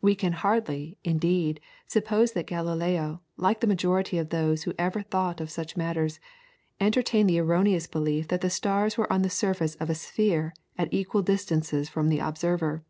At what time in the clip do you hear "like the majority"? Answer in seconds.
3.36-4.16